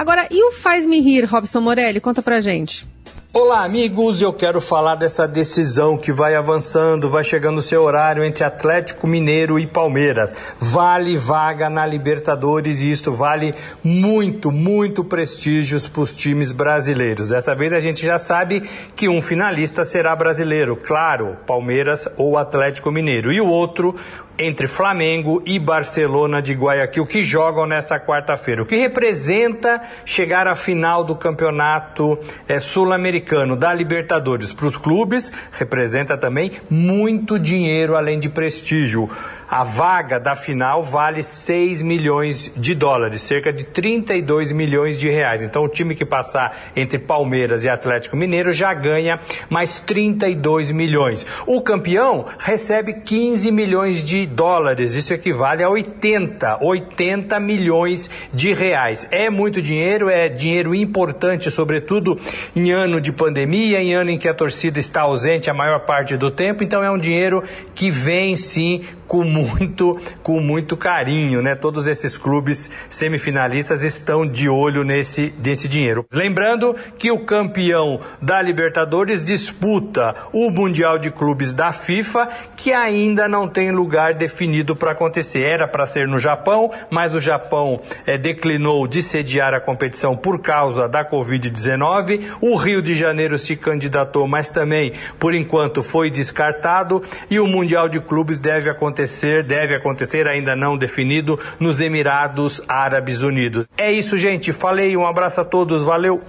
Agora, 0.00 0.26
e 0.30 0.42
o 0.42 0.52
Faz-me 0.52 0.98
Rir, 0.98 1.26
Robson 1.26 1.60
Morelli? 1.60 2.00
Conta 2.00 2.22
pra 2.22 2.40
gente. 2.40 2.86
Olá, 3.32 3.64
amigos. 3.64 4.20
Eu 4.20 4.32
quero 4.32 4.60
falar 4.60 4.96
dessa 4.96 5.24
decisão 5.24 5.96
que 5.96 6.10
vai 6.10 6.34
avançando, 6.34 7.08
vai 7.08 7.22
chegando 7.22 7.58
o 7.58 7.62
seu 7.62 7.80
horário 7.84 8.24
entre 8.24 8.42
Atlético 8.42 9.06
Mineiro 9.06 9.56
e 9.56 9.68
Palmeiras. 9.68 10.34
Vale 10.58 11.16
vaga 11.16 11.70
na 11.70 11.86
Libertadores 11.86 12.80
e 12.80 12.90
isso 12.90 13.12
vale 13.12 13.54
muito, 13.84 14.50
muito 14.50 15.04
prestígio 15.04 15.80
para 15.92 16.02
os 16.02 16.16
times 16.16 16.50
brasileiros. 16.50 17.28
Dessa 17.28 17.54
vez 17.54 17.72
a 17.72 17.78
gente 17.78 18.04
já 18.04 18.18
sabe 18.18 18.68
que 18.96 19.08
um 19.08 19.22
finalista 19.22 19.84
será 19.84 20.16
brasileiro, 20.16 20.74
claro, 20.74 21.36
Palmeiras 21.46 22.08
ou 22.16 22.36
Atlético 22.36 22.90
Mineiro. 22.90 23.32
E 23.32 23.40
o 23.40 23.46
outro, 23.46 23.94
entre 24.36 24.66
Flamengo 24.66 25.40
e 25.46 25.56
Barcelona 25.60 26.42
de 26.42 26.52
Guayaquil, 26.52 27.06
que 27.06 27.22
jogam 27.22 27.64
nesta 27.64 28.00
quarta-feira. 28.00 28.62
O 28.62 28.66
que 28.66 28.74
representa 28.74 29.80
chegar 30.04 30.48
à 30.48 30.56
final 30.56 31.04
do 31.04 31.14
campeonato 31.14 32.18
é, 32.48 32.58
sul-americano 32.58 33.19
da 33.56 33.72
Libertadores 33.74 34.52
para 34.52 34.66
os 34.66 34.76
clubes, 34.76 35.32
representa 35.52 36.16
também 36.16 36.52
muito 36.68 37.38
dinheiro 37.38 37.96
além 37.96 38.18
de 38.18 38.28
prestígio. 38.28 39.10
A 39.50 39.64
vaga 39.64 40.20
da 40.20 40.36
final 40.36 40.84
vale 40.84 41.24
6 41.24 41.82
milhões 41.82 42.52
de 42.56 42.72
dólares, 42.72 43.22
cerca 43.22 43.52
de 43.52 43.64
32 43.64 44.52
milhões 44.52 44.96
de 44.96 45.10
reais. 45.10 45.42
Então, 45.42 45.64
o 45.64 45.68
time 45.68 45.96
que 45.96 46.04
passar 46.04 46.56
entre 46.76 47.00
Palmeiras 47.00 47.64
e 47.64 47.68
Atlético 47.68 48.16
Mineiro 48.16 48.52
já 48.52 48.72
ganha 48.72 49.18
mais 49.48 49.80
32 49.80 50.70
milhões. 50.70 51.26
O 51.48 51.60
campeão 51.62 52.26
recebe 52.38 53.00
15 53.00 53.50
milhões 53.50 54.04
de 54.04 54.24
dólares, 54.24 54.94
isso 54.94 55.12
equivale 55.12 55.64
a 55.64 55.68
80, 55.68 56.58
80 56.62 57.40
milhões 57.40 58.08
de 58.32 58.52
reais. 58.52 59.08
É 59.10 59.28
muito 59.28 59.60
dinheiro, 59.60 60.08
é 60.08 60.28
dinheiro 60.28 60.72
importante, 60.76 61.50
sobretudo 61.50 62.20
em 62.54 62.70
ano 62.70 63.00
de 63.00 63.10
pandemia, 63.10 63.82
em 63.82 63.94
ano 63.94 64.10
em 64.10 64.18
que 64.18 64.28
a 64.28 64.34
torcida 64.34 64.78
está 64.78 65.00
ausente 65.00 65.50
a 65.50 65.54
maior 65.54 65.80
parte 65.80 66.16
do 66.16 66.30
tempo, 66.30 66.62
então 66.62 66.84
é 66.84 66.90
um 66.90 66.98
dinheiro 66.98 67.42
que 67.74 67.90
vem 67.90 68.36
sim 68.36 68.82
com 69.10 69.24
muito, 69.24 70.00
com 70.22 70.40
muito 70.40 70.76
carinho, 70.76 71.42
né? 71.42 71.56
Todos 71.56 71.88
esses 71.88 72.16
clubes 72.16 72.70
semifinalistas 72.88 73.82
estão 73.82 74.24
de 74.24 74.48
olho 74.48 74.84
nesse, 74.84 75.34
nesse 75.44 75.66
dinheiro. 75.66 76.06
Lembrando 76.12 76.76
que 76.96 77.10
o 77.10 77.24
campeão 77.24 78.02
da 78.22 78.40
Libertadores 78.40 79.24
disputa 79.24 80.14
o 80.32 80.48
Mundial 80.48 80.96
de 80.96 81.10
Clubes 81.10 81.52
da 81.52 81.72
FIFA, 81.72 82.28
que 82.54 82.72
ainda 82.72 83.26
não 83.26 83.48
tem 83.48 83.72
lugar 83.72 84.14
definido 84.14 84.76
para 84.76 84.92
acontecer. 84.92 85.40
Era 85.40 85.66
para 85.66 85.86
ser 85.86 86.06
no 86.06 86.20
Japão, 86.20 86.70
mas 86.88 87.12
o 87.12 87.18
Japão 87.18 87.80
é, 88.06 88.16
declinou 88.16 88.86
de 88.86 89.02
sediar 89.02 89.52
a 89.54 89.60
competição 89.60 90.16
por 90.16 90.40
causa 90.40 90.88
da 90.88 91.04
Covid-19. 91.04 92.36
O 92.40 92.54
Rio 92.54 92.80
de 92.80 92.94
Janeiro 92.94 93.36
se 93.38 93.56
candidatou, 93.56 94.28
mas 94.28 94.50
também, 94.50 94.92
por 95.18 95.34
enquanto, 95.34 95.82
foi 95.82 96.12
descartado. 96.12 97.02
E 97.28 97.40
o 97.40 97.46
Mundial 97.48 97.88
de 97.88 97.98
Clubes 97.98 98.38
deve 98.38 98.70
acontecer 98.70 98.99
acontecer, 99.00 99.42
deve 99.42 99.74
acontecer, 99.74 100.28
ainda 100.28 100.54
não 100.54 100.76
definido, 100.76 101.38
nos 101.58 101.80
Emirados 101.80 102.60
Árabes 102.68 103.22
Unidos. 103.22 103.66
É 103.76 103.90
isso, 103.90 104.18
gente. 104.18 104.52
Falei, 104.52 104.96
um 104.96 105.06
abraço 105.06 105.40
a 105.40 105.44
todos, 105.44 105.82
valeu. 105.82 106.20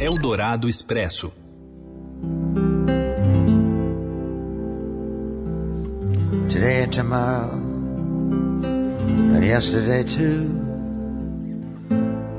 Eldorado 0.00 0.68
Expresso. 0.68 1.32
Today 6.48 6.84
and 6.84 6.90
tomorrow, 6.90 7.60
and 9.34 9.44
yesterday 9.44 10.04
too. 10.04 10.64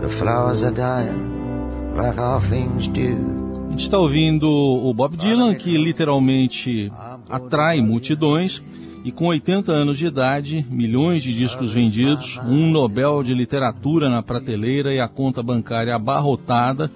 The 0.02 0.10
flowers 0.10 0.64
are 0.64 0.74
dying 0.74 1.96
like 1.96 2.20
all 2.20 2.42
things 2.42 2.88
do. 2.88 3.68
A 3.68 3.72
gente 3.72 3.82
está 3.82 4.00
ouvindo 4.00 4.50
o 4.50 4.92
Bob 4.94 5.16
Dylan, 5.16 5.54
que 5.54 5.78
literalmente 5.78 6.92
atrai 7.30 7.80
multidões 7.80 8.64
e 9.08 9.12
com 9.14 9.28
80 9.28 9.72
anos 9.72 9.98
de 9.98 10.06
idade, 10.06 10.66
milhões 10.70 11.24
de 11.24 11.34
discos 11.34 11.72
vendidos, 11.72 12.38
um 12.46 12.70
Nobel 12.70 13.24
de 13.24 13.34
Literatura 13.34 14.10
na 14.10 14.22
prateleira 14.22 14.94
e 14.94 15.00
a 15.00 15.08
conta 15.08 15.42
bancária 15.42 15.96
abarrotada 15.96 16.92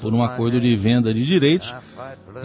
por 0.00 0.14
um 0.14 0.22
acordo 0.22 0.58
de 0.58 0.74
venda 0.74 1.12
de 1.12 1.22
direitos, 1.22 1.70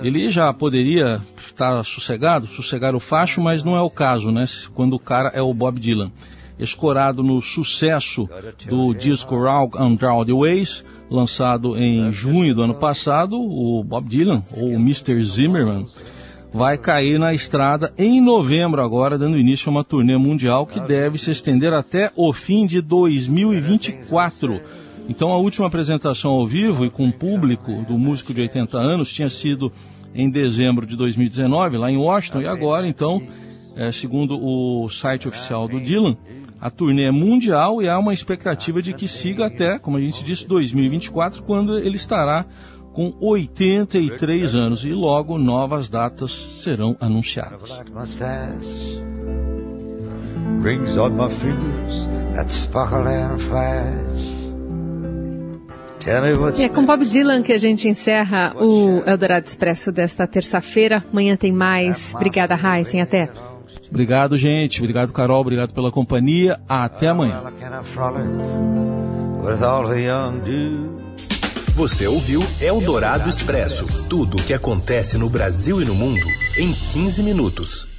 ele 0.04 0.30
já 0.30 0.54
poderia 0.54 1.22
estar 1.48 1.82
sossegado, 1.86 2.46
sossegar 2.48 2.94
o 2.94 3.00
facho, 3.00 3.40
mas 3.40 3.64
não 3.64 3.78
é 3.78 3.82
o 3.82 3.90
caso, 3.90 4.34
né? 4.34 4.44
Quando 4.74 4.98
o 4.98 5.00
cara 5.00 5.30
é 5.30 5.42
o 5.42 5.54
Bob 5.54 5.80
Dylan. 5.80 6.12
Escorado 6.60 7.24
no 7.24 7.42
sucesso 7.42 8.28
do 8.68 8.94
disco 8.94 9.38
Rock 9.38 9.78
and 9.78 9.96
the 9.96 10.34
Ways, 10.34 10.84
lançado 11.10 11.78
em 11.78 12.12
junho 12.12 12.54
do 12.54 12.64
ano 12.64 12.76
passado, 12.76 13.38
o 13.40 13.82
Bob 13.82 14.10
Dylan, 14.10 14.44
ou 14.58 14.72
Mr. 14.74 15.24
Zimmerman, 15.24 15.88
vai 16.56 16.78
cair 16.78 17.20
na 17.20 17.34
estrada 17.34 17.94
em 17.98 18.22
novembro 18.22 18.82
agora, 18.82 19.18
dando 19.18 19.38
início 19.38 19.68
a 19.68 19.72
uma 19.72 19.84
turnê 19.84 20.16
mundial 20.16 20.66
que 20.66 20.80
deve 20.80 21.18
se 21.18 21.30
estender 21.30 21.74
até 21.74 22.14
o 22.16 22.32
fim 22.32 22.66
de 22.66 22.80
2024. 22.80 24.62
Então 25.10 25.34
a 25.34 25.38
última 25.38 25.68
apresentação 25.68 26.32
ao 26.32 26.48
vivo 26.48 26.86
e 26.86 26.90
com 26.90 27.12
público 27.12 27.84
do 27.86 27.98
músico 27.98 28.34
de 28.34 28.40
80 28.40 28.78
anos 28.78 29.12
tinha 29.12 29.28
sido 29.28 29.70
em 30.14 30.30
dezembro 30.30 30.86
de 30.86 30.96
2019, 30.96 31.78
lá 31.78 31.92
em 31.92 31.98
Washington, 31.98 32.40
e 32.40 32.48
agora 32.48 32.88
então, 32.88 33.22
é, 33.76 33.92
segundo 33.92 34.40
o 34.42 34.88
site 34.88 35.28
oficial 35.28 35.68
do 35.68 35.82
Dylan, 35.82 36.16
a 36.62 36.72
turnê 36.72 37.04
é 37.04 37.12
mundial 37.12 37.82
e 37.82 37.90
há 37.90 38.00
uma 38.00 38.14
expectativa 38.14 38.82
de 38.82 38.94
que 38.94 39.10
siga 39.10 39.48
até, 39.48 39.78
como 39.78 39.98
a 39.98 40.00
gente 40.00 40.24
disse, 40.24 40.48
2024, 40.48 41.44
quando 41.44 41.78
ele 41.78 41.98
estará 41.98 42.46
com 42.96 43.14
83 43.20 44.56
anos 44.56 44.86
e 44.86 44.94
logo 44.94 45.38
novas 45.38 45.90
datas 45.90 46.32
serão 46.32 46.96
anunciadas. 46.98 47.70
E 56.58 56.64
é 56.64 56.70
com 56.70 56.86
Bob 56.86 57.06
Dylan 57.06 57.42
que 57.42 57.52
a 57.52 57.58
gente 57.58 57.90
encerra 57.90 58.56
o 58.56 59.04
Eldorado 59.06 59.46
Expresso 59.46 59.92
desta 59.92 60.26
terça-feira. 60.26 61.04
Amanhã 61.12 61.36
tem 61.36 61.52
mais. 61.52 62.14
Obrigada, 62.16 62.56
Heisen. 62.56 63.02
Até. 63.02 63.30
Obrigado, 63.90 64.38
gente. 64.38 64.80
Obrigado, 64.80 65.12
Carol. 65.12 65.42
Obrigado 65.42 65.74
pela 65.74 65.92
companhia. 65.92 66.60
Até 66.70 67.10
amanhã. 67.10 67.44
Você 71.76 72.08
ouviu 72.08 72.40
Eldorado 72.62 73.30
Expresso 73.30 73.86
tudo 74.08 74.38
o 74.38 74.42
que 74.42 74.54
acontece 74.54 75.18
no 75.18 75.30
Brasil 75.30 75.82
e 75.82 75.86
no 75.86 75.94
mundo 75.94 76.26
em 76.58 76.72
15 76.72 77.22
minutos. 77.22 77.95